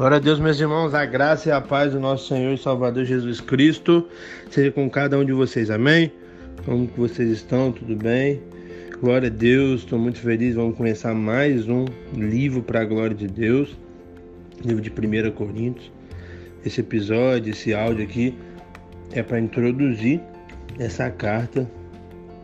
Glória 0.00 0.16
a 0.16 0.20
Deus, 0.20 0.40
meus 0.40 0.58
irmãos, 0.58 0.94
a 0.94 1.04
graça 1.04 1.50
e 1.50 1.52
a 1.52 1.60
paz 1.60 1.92
do 1.92 2.00
nosso 2.00 2.28
Senhor 2.28 2.54
e 2.54 2.56
Salvador 2.56 3.04
Jesus 3.04 3.38
Cristo 3.38 4.08
seja 4.50 4.72
com 4.72 4.88
cada 4.88 5.18
um 5.18 5.24
de 5.26 5.32
vocês, 5.34 5.70
amém? 5.70 6.10
Como 6.64 6.88
que 6.88 6.98
vocês 6.98 7.28
estão? 7.28 7.70
Tudo 7.70 7.94
bem? 7.96 8.40
Glória 8.98 9.28
a 9.28 9.30
Deus, 9.30 9.82
estou 9.82 9.98
muito 9.98 10.18
feliz. 10.18 10.54
Vamos 10.54 10.74
começar 10.74 11.12
mais 11.14 11.68
um 11.68 11.84
livro 12.14 12.62
para 12.62 12.80
a 12.80 12.84
glória 12.86 13.14
de 13.14 13.26
Deus, 13.26 13.76
livro 14.64 14.80
de 14.80 14.88
1 14.88 15.32
Coríntios. 15.32 15.92
Esse 16.64 16.80
episódio, 16.80 17.50
esse 17.50 17.74
áudio 17.74 18.02
aqui 18.02 18.34
é 19.12 19.22
para 19.22 19.38
introduzir 19.38 20.18
essa 20.78 21.10
carta 21.10 21.70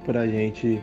para 0.05 0.21
a 0.21 0.27
gente 0.27 0.79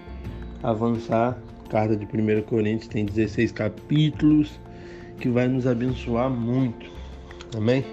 avançar. 0.63 1.37
carta 1.69 1.95
de 1.95 2.05
1 2.05 2.41
Coríntios 2.41 2.87
tem 2.87 3.05
16 3.05 3.51
capítulos 3.51 4.59
que 5.23 5.30
vai 5.30 5.48
nos 5.48 5.66
abençoar 5.66 6.30
muito. 6.30 6.86
Amém? 7.55 7.86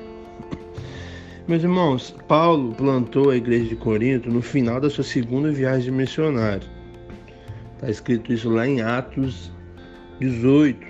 Meus 1.47 1.63
irmãos, 1.63 2.13
Paulo 2.27 2.75
plantou 2.75 3.31
a 3.31 3.37
igreja 3.37 3.69
de 3.69 3.77
Corinto 3.77 4.29
no 4.29 4.43
final 4.43 4.81
da 4.81 4.91
sua 4.91 5.05
segunda 5.05 5.53
viagem 5.53 5.85
de 5.85 5.91
missionário. 5.93 6.67
Está 7.75 7.89
escrito 7.89 8.33
isso 8.33 8.51
lá 8.51 8.67
em 8.67 8.81
Atos 8.81 9.53
18. 10.19 10.85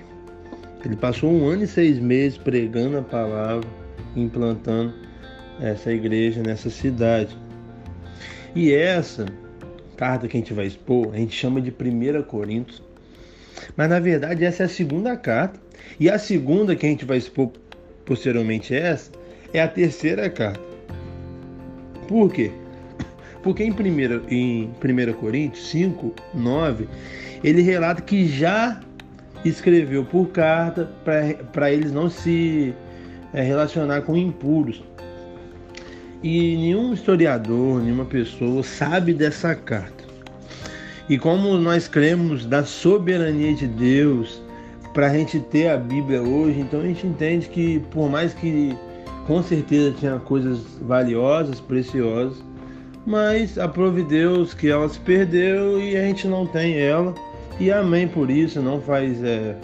Ele 0.83 0.97
passou 0.97 1.31
um 1.31 1.47
ano 1.47 1.65
e 1.65 1.67
seis 1.67 1.99
meses 1.99 2.39
pregando 2.39 2.97
a 2.97 3.03
palavra, 3.03 3.69
implantando 4.17 4.95
essa 5.61 5.93
igreja 5.93 6.43
nessa 6.43 6.71
cidade. 6.71 7.37
E 8.55 8.73
essa 8.73 9.27
carta 9.95 10.27
que 10.27 10.39
a 10.39 10.41
gente 10.41 10.55
vai 10.55 10.65
expor, 10.65 11.13
a 11.13 11.19
gente 11.19 11.37
chama 11.37 11.61
de 11.61 11.71
1 11.71 12.23
Coríntios. 12.23 12.83
Mas 13.77 13.89
na 13.89 14.01
verdade 14.01 14.45
essa 14.45 14.65
é 14.65 14.67
a 14.67 14.69
segunda 14.69 15.17
carta 15.17 15.59
e 15.99 16.09
a 16.09 16.19
segunda 16.19 16.75
que 16.77 16.87
a 16.87 16.89
gente 16.89 17.05
vai 17.05 17.19
expor 17.19 17.51
posteriormente 18.05 18.75
essa 18.75 19.11
é 19.53 19.61
a 19.61 19.69
terceira 19.69 20.29
carta. 20.31 20.61
Por 22.09 22.33
quê? 22.33 22.51
Porque 23.43 23.65
em 23.65 23.71
1, 23.71 24.29
em 24.29 24.71
1 24.83 25.13
Coríntios 25.15 25.69
5, 25.69 26.15
9, 26.35 26.89
ele 27.43 27.63
relata 27.63 28.03
que 28.03 28.27
já 28.27 28.81
escreveu 29.45 30.05
por 30.05 30.29
carta 30.29 30.91
para 31.53 31.73
eles 31.73 31.93
não 31.93 32.11
se 32.11 32.75
é, 33.33 33.43
relacionar 33.43 34.03
com 34.03 34.17
impuros. 34.17 34.83
E 36.23 36.57
nenhum 36.57 36.93
historiador, 36.93 37.83
nenhuma 37.83 38.05
pessoa 38.05 38.63
sabe 38.63 39.15
dessa 39.15 39.55
carta. 39.55 40.00
E 41.11 41.19
como 41.19 41.59
nós 41.59 41.89
cremos 41.89 42.47
da 42.47 42.65
soberania 42.65 43.53
de 43.53 43.67
Deus, 43.67 44.41
para 44.95 45.09
a 45.09 45.11
gente 45.11 45.41
ter 45.41 45.69
a 45.69 45.77
Bíblia 45.77 46.23
hoje, 46.23 46.61
então 46.61 46.79
a 46.79 46.85
gente 46.85 47.05
entende 47.05 47.49
que 47.49 47.81
por 47.91 48.09
mais 48.09 48.33
que 48.33 48.79
com 49.27 49.43
certeza 49.43 49.91
tinha 49.99 50.21
coisas 50.21 50.61
valiosas, 50.81 51.59
preciosas, 51.59 52.41
mas 53.05 53.59
aprove 53.59 54.05
Deus 54.05 54.55
que 54.55 54.69
ela 54.69 54.89
se 54.89 55.01
perdeu 55.01 55.81
e 55.81 55.97
a 55.97 56.03
gente 56.03 56.29
não 56.29 56.47
tem 56.47 56.79
ela. 56.79 57.13
E 57.59 57.73
amém 57.73 58.07
por 58.07 58.31
isso, 58.31 58.63
não 58.63 58.81
faz 58.81 59.21
é, 59.25 59.57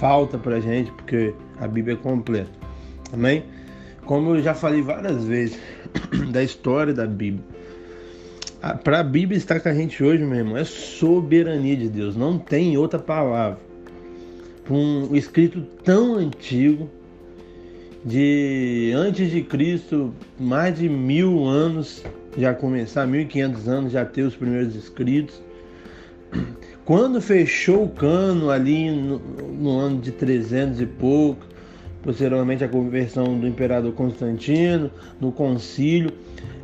falta 0.00 0.36
para 0.36 0.56
a 0.56 0.60
gente, 0.60 0.90
porque 0.90 1.32
a 1.60 1.68
Bíblia 1.68 1.94
é 1.94 1.98
completa. 1.98 2.50
Amém? 3.12 3.44
Como 4.04 4.34
eu 4.34 4.42
já 4.42 4.54
falei 4.54 4.82
várias 4.82 5.22
vezes 5.22 5.56
da 6.32 6.42
história 6.42 6.92
da 6.92 7.06
Bíblia. 7.06 7.57
Para 8.82 9.00
a 9.00 9.04
Bíblia 9.04 9.38
estar 9.38 9.60
com 9.60 9.68
a 9.68 9.74
gente 9.74 10.02
hoje, 10.02 10.24
meu 10.24 10.38
irmão, 10.38 10.56
é 10.56 10.64
soberania 10.64 11.76
de 11.76 11.88
Deus, 11.88 12.16
não 12.16 12.38
tem 12.38 12.76
outra 12.76 12.98
palavra 12.98 13.58
um 14.70 15.14
escrito 15.14 15.62
tão 15.82 16.14
antigo, 16.14 16.88
de 18.04 18.92
antes 18.94 19.30
de 19.30 19.42
Cristo, 19.42 20.14
mais 20.38 20.78
de 20.78 20.88
mil 20.88 21.46
anos 21.46 22.02
já 22.36 22.54
começar, 22.54 23.06
1500 23.06 23.68
anos 23.68 23.92
já 23.92 24.04
ter 24.04 24.22
os 24.22 24.36
primeiros 24.36 24.74
escritos. 24.74 25.42
Quando 26.84 27.20
fechou 27.20 27.84
o 27.84 27.88
cano 27.88 28.50
ali 28.50 28.90
no, 28.90 29.18
no 29.18 29.78
ano 29.78 30.00
de 30.00 30.12
300 30.12 30.80
e 30.80 30.86
pouco, 30.86 31.44
posteriormente 32.02 32.64
a 32.64 32.68
conversão 32.68 33.38
do 33.38 33.46
imperador 33.46 33.92
Constantino, 33.92 34.90
no 35.20 35.32
concílio, 35.32 36.12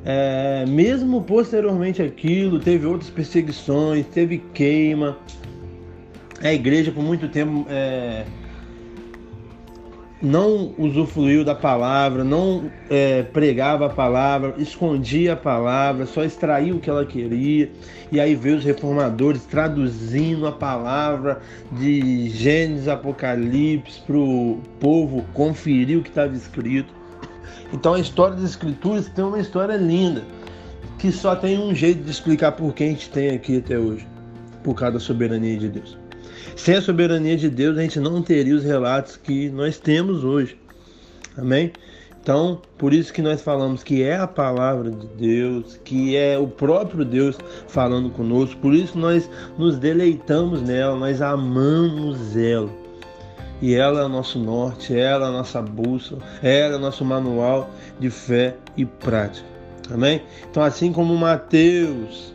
é, 0.05 0.65
mesmo 0.67 1.23
posteriormente 1.23 2.03
aquilo, 2.03 2.61
teve 2.61 2.87
outras 2.87 3.11
perseguições, 3.11 4.07
teve 4.07 4.39
queima, 4.53 5.19
a 6.43 6.53
igreja 6.53 6.93
por 6.93 7.03
muito 7.03 7.29
tempo 7.29 7.67
é, 7.71 8.25
não 10.25 10.73
usufruiu 10.79 11.45
da 11.45 11.55
palavra, 11.55 12.25
não 12.25 12.71
é, 12.89 13.23
pregava 13.23 13.87
a 13.87 13.91
palavra, 13.91 14.55
escondia 14.57 15.35
a 15.35 15.37
palavra, 15.37 16.07
só 16.07 16.25
extraía 16.25 16.75
o 16.75 16.81
que 16.81 16.89
ela 16.89 17.05
queria. 17.05 17.71
E 18.11 18.19
aí 18.19 18.35
veio 18.35 18.57
os 18.57 18.65
reformadores 18.65 19.45
traduzindo 19.45 20.47
a 20.47 20.53
palavra 20.53 21.43
de 21.73 22.31
Gênesis, 22.31 22.89
Apocalipse 22.89 24.01
para 24.07 24.17
o 24.17 24.61
povo 24.81 25.27
conferir 25.35 25.99
o 25.99 26.03
que 26.03 26.09
estava 26.09 26.35
escrito. 26.35 26.93
Então 27.73 27.93
a 27.93 28.01
história 28.01 28.37
das 28.37 28.51
Escrituras 28.51 29.09
tem 29.09 29.25
uma 29.25 29.39
história 29.39 29.77
linda, 29.77 30.25
que 30.99 31.13
só 31.13 31.37
tem 31.37 31.59
um 31.59 31.75
jeito 31.75 32.03
de 32.03 32.11
explicar 32.11 32.53
por 32.53 32.73
que 32.73 32.85
a 32.85 32.89
gente 32.89 33.11
tem 33.11 33.31
aqui 33.31 33.59
até 33.59 33.79
hoje, 33.79 34.07
por 34.63 34.75
causa 34.75 34.95
da 34.95 35.01
soberania 35.01 35.59
de 35.59 35.69
Deus. 35.69 36.04
Sem 36.57 36.77
a 36.77 36.83
soberania 36.83 37.37
de 37.37 37.49
Deus, 37.51 37.77
a 37.77 37.83
gente 37.83 38.01
não 38.01 38.23
teria 38.23 38.55
os 38.55 38.65
relatos 38.65 39.17
que 39.17 39.49
nós 39.51 39.79
temos 39.79 40.25
hoje. 40.25 40.59
Amém? 41.37 41.73
Então, 42.25 42.63
por 42.79 42.95
isso 42.95 43.13
que 43.13 43.21
nós 43.21 43.43
falamos 43.43 43.83
que 43.83 44.03
é 44.03 44.17
a 44.17 44.27
palavra 44.27 44.91
de 44.91 45.07
Deus, 45.09 45.79
que 45.85 46.17
é 46.17 46.39
o 46.39 46.49
próprio 46.49 47.05
Deus 47.05 47.37
falando 47.69 48.09
conosco, 48.09 48.59
por 48.63 48.73
isso 48.73 48.99
nós 48.99 49.29
nos 49.59 49.77
deleitamos 49.77 50.63
nela, 50.63 50.97
nós 50.97 51.21
amamos 51.21 52.35
ela. 52.35 52.71
E 53.61 53.75
ela 53.75 54.01
é 54.01 54.05
o 54.05 54.09
nosso 54.09 54.39
norte, 54.39 54.99
ela 54.99 55.27
é 55.27 55.29
a 55.29 55.33
nossa 55.33 55.61
bússola, 55.61 56.23
ela 56.43 56.75
é 56.75 56.77
o 56.79 56.81
nosso 56.81 57.05
manual 57.05 57.71
de 58.01 58.09
fé 58.09 58.57
e 58.75 58.87
prática. 58.87 59.47
Amém? 59.91 60.23
Então, 60.51 60.63
assim 60.63 60.93
como 60.93 61.15
Mateus, 61.15 62.34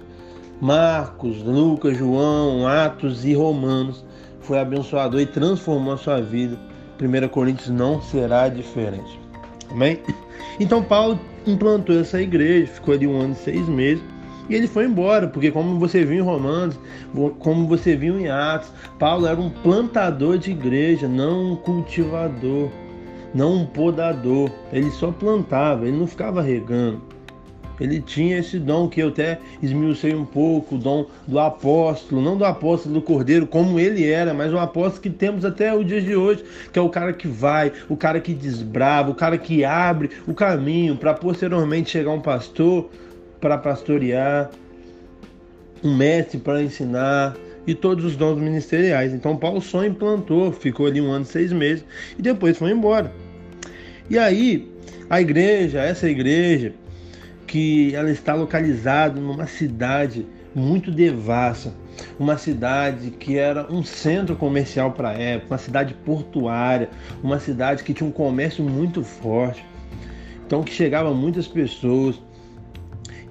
Marcos, 0.62 1.42
Lucas, 1.42 1.98
João, 1.98 2.68
Atos 2.68 3.24
e 3.24 3.34
Romanos 3.34 4.04
foi 4.42 4.60
abençoador 4.60 5.22
e 5.22 5.26
transformou 5.26 5.94
a 5.94 5.98
sua 5.98 6.22
vida. 6.22 6.58
1 7.02 7.28
Coríntios 7.30 7.70
não 7.70 8.02
será 8.02 8.50
diferente. 8.50 9.20
Amém? 9.72 10.00
Então 10.60 10.84
Paulo 10.84 11.18
implantou 11.48 11.98
essa 11.98 12.22
igreja, 12.22 12.68
ficou 12.68 12.94
ali 12.94 13.08
um 13.08 13.20
ano 13.20 13.34
e 13.34 13.36
seis 13.38 13.68
meses. 13.70 14.04
E 14.50 14.56
ele 14.56 14.68
foi 14.68 14.86
embora, 14.86 15.28
porque 15.28 15.52
como 15.52 15.80
você 15.80 16.04
viu 16.04 16.18
em 16.18 16.22
Romanos, 16.22 16.78
como 17.38 17.68
você 17.68 17.96
viu 17.96 18.20
em 18.20 18.28
Atos, 18.28 18.72
Paulo 18.98 19.28
era 19.28 19.40
um 19.40 19.50
plantador 19.50 20.38
de 20.40 20.52
igreja, 20.52 21.08
não 21.08 21.54
um 21.54 21.56
cultivador, 21.56 22.70
não 23.34 23.58
um 23.58 23.66
podador. 23.66 24.50
Ele 24.74 24.90
só 24.92 25.12
plantava, 25.12 25.88
ele 25.88 25.98
não 25.98 26.08
ficava 26.08 26.42
regando. 26.42 27.00
Ele 27.80 28.02
tinha 28.02 28.40
esse 28.40 28.60
dom 28.60 28.88
que 28.90 29.02
eu 29.02 29.10
até 29.10 29.40
esmiucei 29.62 30.14
um 30.14 30.26
pouco, 30.26 30.76
o 30.76 30.78
dom 30.78 31.06
do 31.28 31.40
apóstolo, 31.40 32.22
não 32.22 32.38
do 32.38 32.44
apóstolo 32.44 32.96
do 32.96 33.02
cordeiro, 33.02 33.48
como 33.48 33.80
ele 33.80 34.06
era, 34.10 34.34
mas 34.34 34.54
o 34.54 34.58
apóstolo 34.58 35.02
que 35.02 35.10
temos 35.10 35.46
até 35.46 35.74
o 35.74 35.84
dia 35.84 36.02
de 36.02 36.16
hoje, 36.16 36.44
que 36.72 36.78
é 36.78 36.82
o 36.82 36.90
cara 36.90 37.14
que 37.14 37.28
vai, 37.28 37.72
o 37.88 37.96
cara 37.96 38.20
que 38.20 38.34
desbrava, 38.34 39.12
o 39.12 39.16
cara 39.16 39.38
que 39.38 39.64
abre 39.64 40.10
o 40.28 40.34
caminho 40.34 40.96
para 40.96 41.14
posteriormente 41.14 41.90
chegar 41.90 42.12
um 42.12 42.22
pastor 42.22 42.90
para 43.40 43.58
pastorear, 43.58 44.50
um 45.84 45.96
mestre 45.96 46.38
para 46.38 46.62
ensinar 46.62 47.36
e 47.66 47.74
todos 47.74 48.04
os 48.04 48.16
dons 48.16 48.38
ministeriais. 48.38 49.14
Então 49.14 49.38
Paulo 49.38 49.62
só 49.62 49.86
implantou, 49.86 50.52
ficou 50.52 50.88
ali 50.88 51.00
um 51.00 51.12
ano, 51.12 51.26
seis 51.26 51.52
meses 51.54 51.86
e 52.18 52.22
depois 52.22 52.58
foi 52.58 52.72
embora. 52.72 53.12
E 54.10 54.18
aí 54.18 54.70
a 55.10 55.22
igreja, 55.22 55.80
essa 55.80 56.10
igreja, 56.10 56.74
que 57.50 57.96
ela 57.96 58.12
está 58.12 58.36
localizada 58.36 59.20
numa 59.20 59.48
cidade 59.48 60.24
muito 60.54 60.92
devassa, 60.92 61.74
uma 62.20 62.38
cidade 62.38 63.10
que 63.10 63.40
era 63.40 63.66
um 63.74 63.84
centro 63.84 64.36
comercial 64.36 64.92
para 64.92 65.10
a 65.10 65.14
época, 65.14 65.54
uma 65.54 65.58
cidade 65.58 65.96
portuária, 66.06 66.90
uma 67.24 67.40
cidade 67.40 67.84
que 67.84 67.92
tinha 67.92 68.08
um 68.08 68.12
comércio 68.12 68.64
muito 68.64 69.04
forte, 69.04 69.66
então 70.46 70.62
que 70.62 70.72
chegava 70.72 71.12
muitas 71.12 71.48
pessoas. 71.48 72.22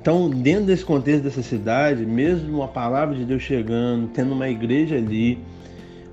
Então, 0.01 0.29
dentro 0.29 0.67
desse 0.67 0.85
contexto 0.85 1.23
dessa 1.23 1.43
cidade, 1.43 2.05
mesmo 2.05 2.63
a 2.63 2.69
palavra 2.69 3.15
de 3.15 3.25
Deus 3.25 3.43
chegando, 3.43 4.09
tendo 4.09 4.33
uma 4.33 4.49
igreja 4.49 4.97
ali, 4.97 5.39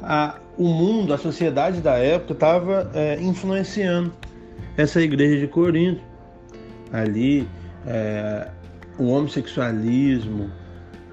a, 0.01 0.37
o 0.57 0.67
mundo, 0.67 1.11
a 1.11 1.17
sociedade 1.17 1.81
da 1.81 1.95
época 1.95 2.33
estava 2.33 2.91
é, 2.93 3.19
influenciando 3.19 4.13
essa 4.77 5.01
igreja 5.01 5.39
de 5.39 5.47
Corinto. 5.47 6.01
Ali 6.91 7.47
é, 7.85 8.47
o 8.97 9.07
homossexualismo, 9.07 10.49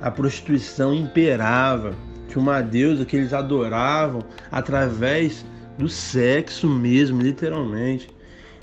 a 0.01 0.11
prostituição 0.11 0.95
imperava. 0.95 1.95
Tinha 2.29 2.41
uma 2.43 2.61
deusa 2.61 3.05
que 3.05 3.17
eles 3.17 3.33
adoravam 3.33 4.23
através 4.51 5.45
do 5.79 5.89
sexo 5.89 6.69
mesmo, 6.69 7.21
literalmente. 7.21 8.09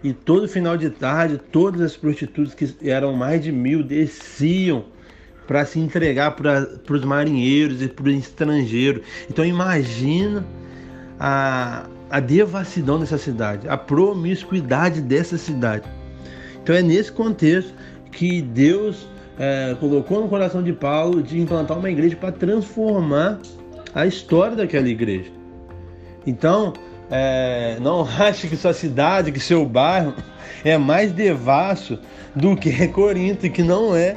E 0.03 0.13
todo 0.13 0.47
final 0.47 0.77
de 0.77 0.89
tarde, 0.89 1.37
todas 1.51 1.81
as 1.81 1.97
prostitutas, 1.97 2.53
que 2.53 2.73
eram 2.89 3.13
mais 3.13 3.43
de 3.43 3.51
mil, 3.51 3.83
desciam 3.83 4.85
para 5.45 5.65
se 5.65 5.79
entregar 5.79 6.35
para 6.35 6.67
os 6.89 7.03
marinheiros 7.03 7.81
e 7.81 7.87
para 7.87 8.07
os 8.07 8.15
estrangeiros. 8.15 9.03
Então 9.29 9.43
imagina 9.43 10.45
a, 11.19 11.87
a 12.09 12.19
devassidão 12.19 12.99
dessa 12.99 13.17
cidade, 13.17 13.67
a 13.67 13.75
promiscuidade 13.75 15.01
dessa 15.01 15.37
cidade. 15.37 15.89
Então 16.61 16.75
é 16.75 16.81
nesse 16.81 17.11
contexto 17.11 17.73
que 18.11 18.41
Deus 18.41 19.07
é, 19.37 19.75
colocou 19.79 20.21
no 20.21 20.27
coração 20.27 20.61
de 20.61 20.73
Paulo 20.73 21.23
de 21.23 21.39
implantar 21.39 21.77
uma 21.77 21.89
igreja 21.89 22.15
para 22.15 22.31
transformar 22.31 23.39
a 23.93 24.05
história 24.05 24.55
daquela 24.55 24.87
igreja. 24.87 25.31
Então, 26.25 26.73
é, 27.09 27.77
não 27.81 28.01
ache 28.19 28.47
que 28.47 28.55
sua 28.55 28.73
cidade, 28.73 29.31
que 29.31 29.39
seu 29.39 29.65
bairro 29.65 30.13
é 30.63 30.77
mais 30.77 31.11
devasso 31.11 31.97
do 32.35 32.55
que 32.55 32.87
Corinto, 32.89 33.49
que 33.49 33.63
não 33.63 33.95
é. 33.95 34.15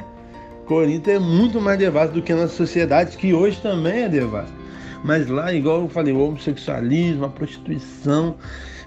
Corinto 0.65 1.09
é 1.09 1.19
muito 1.19 1.59
mais 1.59 1.77
devasso 1.77 2.13
do 2.13 2.21
que 2.21 2.31
a 2.31 2.35
nossa 2.35 2.55
sociedade, 2.55 3.17
que 3.17 3.33
hoje 3.33 3.59
também 3.61 4.03
é 4.03 4.09
devasso. 4.09 4.53
Mas 5.03 5.27
lá, 5.27 5.51
igual 5.53 5.81
eu 5.81 5.89
falei, 5.89 6.13
o 6.13 6.19
homossexualismo, 6.19 7.25
a 7.25 7.29
prostituição, 7.29 8.35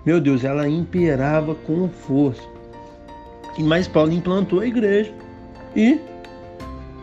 meu 0.05 0.21
Deus, 0.21 0.45
ela 0.45 0.67
imperava 0.69 1.55
com 1.55 1.89
força. 1.89 2.56
Mas 3.59 3.89
Paulo 3.89 4.13
implantou 4.13 4.61
a 4.61 4.67
igreja 4.67 5.13
e 5.75 5.99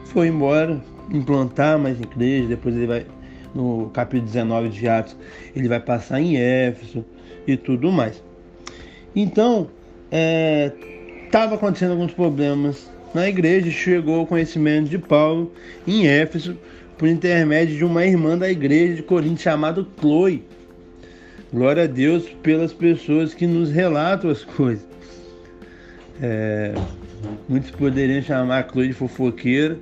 foi 0.06 0.28
embora 0.28 0.82
implantar 1.12 1.80
mais 1.80 2.00
igreja. 2.00 2.48
Depois 2.48 2.76
ele 2.76 2.88
vai 2.88 3.06
no 3.54 3.90
capítulo 3.94 4.26
19 4.26 4.70
de 4.70 4.88
Atos, 4.88 5.16
ele 5.56 5.68
vai 5.68 5.80
passar 5.80 6.20
em 6.20 6.38
Éfeso 6.38 7.06
e 7.48 7.56
tudo 7.56 7.92
mais. 7.92 8.22
Então, 9.16 9.68
estava 11.26 11.54
é, 11.54 11.56
acontecendo 11.56 11.92
alguns 11.92 12.14
problemas 12.14 12.90
na 13.14 13.30
igreja, 13.30 13.70
chegou 13.70 14.24
o 14.24 14.28
conhecimento 14.28 14.90
de 14.90 14.98
Paulo 14.98 15.52
em 15.88 16.08
Éfeso 16.08 16.58
por 16.98 17.08
intermédio 17.08 17.78
de 17.78 17.86
uma 17.86 18.06
irmã 18.06 18.38
da 18.38 18.50
igreja 18.50 18.96
de 18.96 19.04
Corinto 19.04 19.42
chamada 19.42 19.86
Chloe. 20.00 20.44
Glória 21.54 21.84
a 21.84 21.88
Deus 21.88 22.28
pelas 22.42 22.74
pessoas 22.74 23.34
que 23.34 23.46
nos 23.46 23.70
relatam 23.70 24.32
as 24.32 24.44
coisas. 24.44 24.93
É, 26.22 26.74
muitos 27.48 27.72
poderiam 27.72 28.22
chamar 28.22 28.68
Chloe 28.70 28.88
de 28.88 28.94
fofoqueira, 28.94 29.78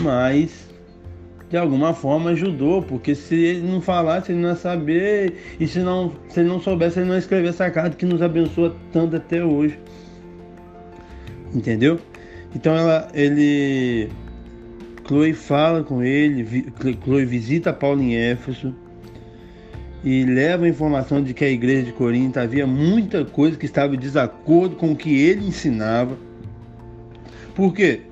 mas 0.00 0.66
de 1.48 1.56
alguma 1.56 1.94
forma 1.94 2.30
ajudou, 2.30 2.82
porque 2.82 3.14
se 3.14 3.34
ele 3.34 3.66
não 3.66 3.80
falasse, 3.80 4.32
ele 4.32 4.40
não 4.40 4.50
ia 4.50 4.56
saber, 4.56 5.34
e 5.60 5.66
se, 5.66 5.78
não, 5.78 6.12
se 6.28 6.40
ele 6.40 6.48
não 6.48 6.60
soubesse, 6.60 6.98
ele 6.98 7.06
não 7.06 7.14
ia 7.14 7.20
escrever 7.20 7.48
essa 7.48 7.70
carta 7.70 7.96
que 7.96 8.04
nos 8.04 8.20
abençoa 8.20 8.74
tanto 8.92 9.16
até 9.16 9.44
hoje. 9.44 9.78
Entendeu? 11.54 12.00
Então 12.54 12.74
ela, 12.76 13.08
ele. 13.14 14.10
Chloe 15.06 15.32
fala 15.34 15.84
com 15.84 16.02
ele, 16.02 16.66
Chloe 17.04 17.24
visita 17.24 17.72
Paulo 17.72 18.02
em 18.02 18.16
Éfeso 18.16 18.74
e 20.04 20.24
leva 20.24 20.64
a 20.64 20.68
informação 20.68 21.22
de 21.22 21.34
que 21.34 21.44
a 21.44 21.50
igreja 21.50 21.84
de 21.84 21.92
Corinto 21.92 22.38
havia 22.38 22.66
muita 22.66 23.24
coisa 23.24 23.56
que 23.56 23.66
estava 23.66 23.94
em 23.94 23.98
desacordo 23.98 24.76
com 24.76 24.92
o 24.92 24.96
que 24.96 25.14
ele 25.18 25.46
ensinava. 25.46 26.16
Por 27.54 27.72
quê? 27.72 28.02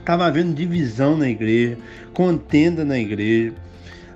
Estava 0.00 0.26
havendo 0.26 0.54
divisão 0.54 1.16
na 1.16 1.28
igreja, 1.28 1.78
contenda 2.12 2.84
na 2.84 2.98
igreja. 2.98 3.54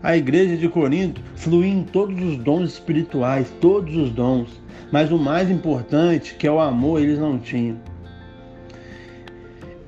A 0.02 0.16
igreja 0.16 0.56
de 0.56 0.68
Corinto 0.68 1.20
fluía 1.34 1.72
em 1.72 1.82
todos 1.82 2.22
os 2.22 2.36
dons 2.36 2.72
espirituais, 2.72 3.52
todos 3.60 3.96
os 3.96 4.10
dons. 4.10 4.48
Mas 4.92 5.10
o 5.10 5.18
mais 5.18 5.50
importante, 5.50 6.34
que 6.34 6.46
é 6.46 6.50
o 6.50 6.60
amor, 6.60 7.00
eles 7.00 7.18
não 7.18 7.38
tinham. 7.38 7.76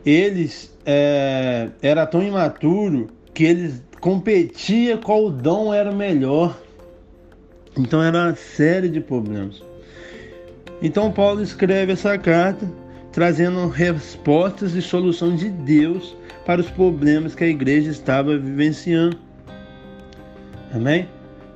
Eles 0.05 0.75
é, 0.85 1.69
era 1.81 2.07
tão 2.07 2.23
imaturo 2.23 3.09
que 3.33 3.45
eles 3.45 3.83
competia 4.01 4.97
qual 4.97 5.31
dom 5.31 5.73
era 5.73 5.93
melhor. 5.93 6.59
Então 7.77 8.03
era 8.03 8.27
uma 8.27 8.35
série 8.35 8.89
de 8.89 9.01
problemas. 9.01 9.63
Então 10.83 11.13
Paulo 11.13 11.43
escreve 11.43 11.93
essa 11.93 12.17
carta 12.19 12.67
trazendo 13.13 13.69
respostas 13.69 14.75
e 14.75 14.83
soluções 14.83 15.41
de 15.41 15.49
Deus 15.49 16.17
para 16.47 16.61
os 16.61 16.71
problemas 16.71 17.35
que 17.35 17.45
a 17.45 17.49
igreja 17.49 17.91
estava 17.91 18.37
vivenciando. 18.39 19.19
Amém? 20.73 21.09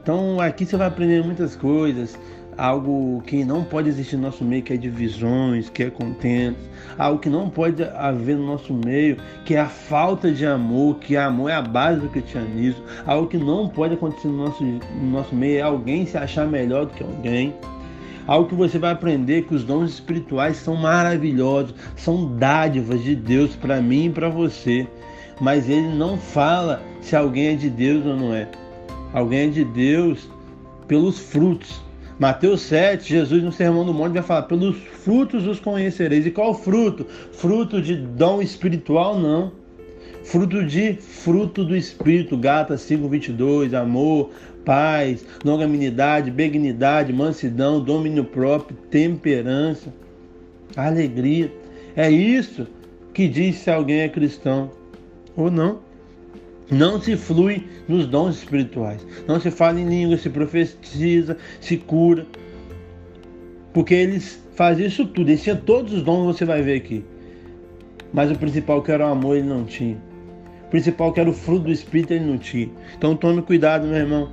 Então 0.05 0.39
aqui 0.39 0.67
você 0.67 0.77
vai 0.77 0.89
aprender 0.89 1.25
muitas 1.25 1.57
coisas, 1.57 2.15
algo 2.59 3.23
que 3.27 3.43
não 3.43 3.65
pode 3.65 3.89
existir 3.89 4.17
no 4.17 4.25
nosso 4.25 4.45
meio, 4.45 4.63
que 4.63 4.75
é 4.75 4.77
divisões, 4.77 5.71
que 5.71 5.83
é 5.83 5.89
contentos, 5.89 6.63
algo 6.99 7.19
que 7.19 7.31
não 7.31 7.49
pode 7.49 7.83
haver 7.83 8.37
no 8.37 8.45
nosso 8.45 8.75
meio, 8.75 9.17
que 9.47 9.55
é 9.55 9.61
a 9.61 9.67
falta 9.67 10.31
de 10.31 10.45
amor, 10.45 10.99
que 10.99 11.17
amor 11.17 11.49
é 11.49 11.55
a 11.55 11.63
base 11.63 12.01
do 12.01 12.11
cristianismo, 12.11 12.85
algo 13.07 13.29
que 13.29 13.39
não 13.39 13.67
pode 13.67 13.95
acontecer 13.95 14.29
no 14.29 14.45
nosso, 14.45 14.63
no 14.63 15.11
nosso 15.11 15.35
meio 15.35 15.61
é 15.61 15.63
alguém 15.63 16.05
se 16.05 16.19
achar 16.19 16.47
melhor 16.47 16.85
do 16.85 16.93
que 16.93 17.03
alguém. 17.03 17.55
Algo 18.27 18.47
que 18.47 18.55
você 18.55 18.79
vai 18.79 18.93
aprender 18.93 19.47
que 19.47 19.55
os 19.55 19.65
dons 19.65 19.91
espirituais 19.91 20.59
são 20.59 20.77
maravilhosos, 20.77 21.75
são 21.97 22.37
dádivas 22.37 23.03
de 23.03 23.17
Deus 23.17 23.57
para 23.57 23.81
mim 23.81 24.09
e 24.09 24.11
para 24.11 24.29
você. 24.29 24.87
Mas 25.41 25.67
ele 25.67 25.89
não 25.89 26.19
fala 26.19 26.83
se 27.01 27.17
alguém 27.17 27.49
é 27.49 27.55
de 27.55 27.71
Deus 27.71 28.05
ou 28.05 28.15
não 28.15 28.35
é. 28.35 28.47
Alguém 29.15 29.47
é 29.47 29.51
de 29.51 29.65
Deus 29.65 30.29
pelos 30.89 31.21
frutos. 31.21 31.81
Mateus 32.19 32.63
7, 32.63 33.09
Jesus 33.09 33.45
no 33.45 33.53
Sermão 33.53 33.87
do 33.87 33.95
Monte 33.95 34.15
vai 34.15 34.23
falar: 34.25 34.43
pelos 34.43 34.77
frutos 34.77 35.47
os 35.47 35.61
conhecereis. 35.61 36.27
E 36.27 36.33
qual 36.33 36.53
fruto? 36.53 37.07
Fruto 37.31 37.81
de 37.81 37.95
dom 37.95 38.43
espiritual? 38.43 39.17
Não. 39.17 39.53
Fruto 40.25 40.65
de 40.65 40.95
fruto 40.95 41.65
do 41.65 41.77
Espírito, 41.77 42.37
Gata 42.37 42.75
5,22, 42.75 43.73
amor, 43.75 44.31
paz, 44.65 45.25
longanimidade, 45.45 46.31
benignidade, 46.31 47.13
mansidão, 47.13 47.81
domínio 47.81 48.25
próprio, 48.25 48.77
temperança, 48.91 49.95
alegria. 50.75 51.53
É 51.95 52.11
isso 52.11 52.67
que 53.13 53.29
diz 53.29 53.57
se 53.59 53.71
alguém 53.71 54.01
é 54.01 54.09
cristão 54.09 54.71
ou 55.37 55.51
não. 55.51 55.84
Não 56.71 57.01
se 57.01 57.17
flui 57.17 57.67
nos 57.87 58.07
dons 58.07 58.37
espirituais. 58.37 59.07
Não 59.27 59.39
se 59.39 59.51
fala 59.51 59.81
em 59.81 59.89
língua, 59.89 60.17
se 60.17 60.31
profetiza, 60.31 61.37
se 61.61 61.77
cura. 61.77 62.27
Porque 63.73 63.95
eles 63.95 64.43
fazem 64.55 64.87
isso 64.87 65.07
tudo. 65.07 65.31
Eles 65.31 65.43
tinham 65.43 65.57
todos 65.57 65.93
os 65.93 66.03
dons, 66.03 66.37
você 66.37 66.45
vai 66.45 66.63
ver 66.63 66.77
aqui. 66.77 67.05
Mas 68.13 68.31
o 68.31 68.39
principal 68.39 68.83
que 68.83 68.93
era 68.93 69.07
o 69.07 69.11
amor, 69.11 69.37
ele 69.37 69.49
não 69.49 69.65
tinha. 69.65 69.99
O 70.67 70.71
principal 70.71 71.13
que 71.13 71.21
era 71.21 71.29
o 71.29 71.35
fruto 71.35 71.65
do 71.65 71.73
Espírito, 71.73 72.13
ele 72.13 72.25
não 72.25 72.39
tinha. 72.39 72.71
Então 72.97 73.17
tome 73.17 73.43
cuidado, 73.43 73.87
meu 73.87 73.97
irmão 73.97 74.31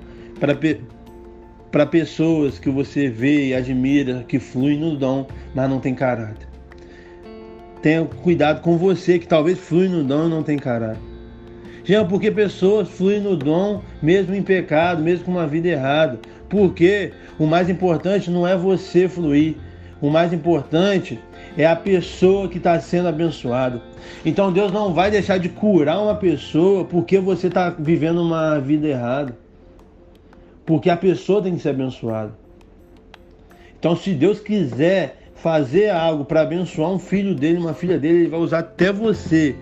para 1.71 1.85
pessoas 1.85 2.57
que 2.57 2.69
você 2.69 3.07
vê 3.07 3.49
e 3.49 3.53
admira, 3.53 4.25
que 4.27 4.39
fluem 4.39 4.79
no 4.79 4.97
dom, 4.97 5.27
mas 5.53 5.69
não 5.69 5.79
tem 5.79 5.93
caráter. 5.93 6.47
Tenha 7.81 8.03
cuidado 8.05 8.61
com 8.61 8.75
você 8.75 9.19
que 9.19 9.27
talvez 9.27 9.59
flui 9.59 9.87
no 9.87 10.03
dom 10.03 10.25
e 10.25 10.29
não 10.29 10.43
tem 10.43 10.57
caráter. 10.57 11.10
Já 11.91 12.05
porque 12.05 12.31
pessoas 12.31 12.87
fluem 12.87 13.19
no 13.19 13.35
dom 13.35 13.81
mesmo 14.01 14.33
em 14.33 14.41
pecado, 14.41 15.03
mesmo 15.03 15.25
com 15.25 15.31
uma 15.31 15.45
vida 15.45 15.67
errada. 15.67 16.17
Porque 16.47 17.11
o 17.37 17.45
mais 17.45 17.69
importante 17.69 18.31
não 18.31 18.47
é 18.47 18.55
você 18.55 19.09
fluir, 19.09 19.55
o 20.01 20.09
mais 20.09 20.31
importante 20.31 21.19
é 21.57 21.67
a 21.67 21.75
pessoa 21.75 22.47
que 22.47 22.59
está 22.59 22.79
sendo 22.79 23.09
abençoada. 23.09 23.81
Então 24.25 24.53
Deus 24.53 24.71
não 24.71 24.93
vai 24.93 25.11
deixar 25.11 25.37
de 25.37 25.49
curar 25.49 26.01
uma 26.01 26.15
pessoa 26.15 26.85
porque 26.85 27.19
você 27.19 27.47
está 27.47 27.69
vivendo 27.69 28.21
uma 28.21 28.57
vida 28.57 28.87
errada. 28.87 29.37
Porque 30.65 30.89
a 30.89 30.95
pessoa 30.95 31.41
tem 31.41 31.55
que 31.57 31.61
ser 31.61 31.71
abençoada. 31.71 32.31
Então, 33.77 33.97
se 33.97 34.13
Deus 34.13 34.39
quiser 34.39 35.17
fazer 35.35 35.89
algo 35.89 36.23
para 36.23 36.39
abençoar 36.39 36.89
um 36.89 36.99
filho 36.99 37.35
dele, 37.35 37.57
uma 37.57 37.73
filha 37.73 37.99
dele, 37.99 38.19
ele 38.19 38.29
vai 38.29 38.39
usar 38.39 38.59
até 38.59 38.93
você 38.93 39.57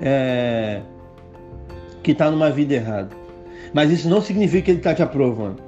é, 0.00 0.82
que 2.06 2.12
está 2.12 2.30
numa 2.30 2.50
vida 2.50 2.72
errada. 2.72 3.08
Mas 3.74 3.90
isso 3.90 4.08
não 4.08 4.20
significa 4.20 4.62
que 4.62 4.70
ele 4.70 4.78
está 4.78 4.94
te 4.94 5.02
aprovando. 5.02 5.60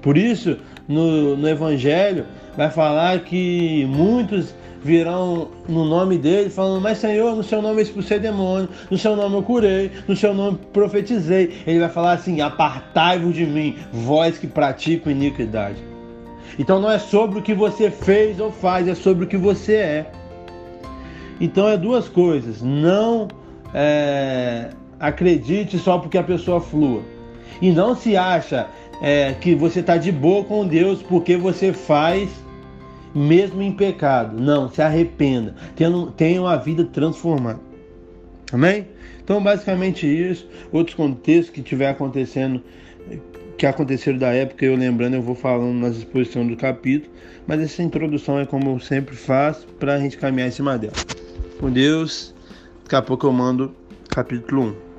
Por 0.00 0.16
isso, 0.16 0.56
no, 0.88 1.36
no 1.36 1.46
Evangelho, 1.46 2.24
vai 2.56 2.70
falar 2.70 3.20
que 3.20 3.84
muitos 3.84 4.54
virão 4.82 5.48
no 5.68 5.84
nome 5.84 6.16
dele, 6.16 6.48
falando: 6.48 6.80
Mas 6.80 6.96
Senhor, 6.96 7.36
no 7.36 7.42
seu 7.42 7.60
nome 7.60 7.80
eu 7.80 7.82
expulsei 7.82 8.18
demônio, 8.18 8.66
no 8.90 8.96
seu 8.96 9.14
nome 9.14 9.36
eu 9.36 9.42
curei, 9.42 9.90
no 10.08 10.16
seu 10.16 10.32
nome 10.32 10.58
profetizei. 10.72 11.52
Ele 11.66 11.80
vai 11.80 11.90
falar 11.90 12.12
assim: 12.12 12.40
Apartai-vos 12.40 13.34
de 13.34 13.44
mim, 13.44 13.76
vós 13.92 14.38
que 14.38 14.46
praticam 14.46 15.12
iniquidade. 15.12 15.84
Então 16.58 16.80
não 16.80 16.90
é 16.90 16.98
sobre 16.98 17.40
o 17.40 17.42
que 17.42 17.52
você 17.52 17.90
fez 17.90 18.40
ou 18.40 18.50
faz, 18.50 18.88
é 18.88 18.94
sobre 18.94 19.26
o 19.26 19.28
que 19.28 19.36
você 19.36 19.74
é. 19.74 20.12
Então 21.38 21.68
é 21.68 21.76
duas 21.76 22.08
coisas. 22.08 22.62
Não 22.62 23.28
é, 23.74 24.70
acredite 25.04 25.78
só 25.78 25.98
porque 25.98 26.16
a 26.16 26.22
pessoa 26.22 26.60
flua. 26.60 27.02
E 27.60 27.70
não 27.70 27.94
se 27.94 28.16
acha 28.16 28.66
é, 29.02 29.34
que 29.34 29.54
você 29.54 29.80
está 29.80 29.96
de 29.96 30.10
boa 30.10 30.44
com 30.44 30.66
Deus 30.66 31.02
porque 31.02 31.36
você 31.36 31.72
faz 31.72 32.30
mesmo 33.14 33.62
em 33.62 33.70
pecado. 33.70 34.40
Não, 34.40 34.68
se 34.70 34.80
arrependa. 34.80 35.54
Tenha, 36.16 36.40
uma 36.40 36.56
vida 36.56 36.84
transformada. 36.84 37.60
Amém? 38.52 38.86
Então, 39.22 39.42
basicamente 39.42 40.06
isso. 40.06 40.48
Outros 40.72 40.96
contextos 40.96 41.50
que 41.50 41.62
tiver 41.62 41.88
acontecendo, 41.88 42.62
que 43.58 43.66
aconteceram 43.66 44.18
da 44.18 44.32
época, 44.32 44.64
eu 44.64 44.74
lembrando, 44.74 45.14
eu 45.14 45.22
vou 45.22 45.34
falando 45.34 45.78
nas 45.78 45.96
exposições 45.96 46.48
do 46.48 46.56
capítulo. 46.56 47.12
Mas 47.46 47.60
essa 47.60 47.82
introdução 47.82 48.38
é 48.40 48.46
como 48.46 48.70
eu 48.70 48.80
sempre 48.80 49.14
faço 49.14 49.66
para 49.78 49.94
a 49.94 49.98
gente 49.98 50.16
caminhar 50.16 50.48
em 50.48 50.52
cima 50.52 50.78
dela. 50.78 50.94
Com 51.60 51.70
Deus, 51.70 52.34
daqui 52.84 52.96
a 52.96 53.02
pouco 53.02 53.26
eu 53.26 53.32
mando 53.32 53.74
capítulo 54.08 54.62
1. 54.62 54.93